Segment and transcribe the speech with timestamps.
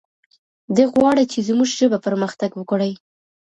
[0.75, 2.91] دی غواړي چې زموږ ژبه پرمختګ وکړي.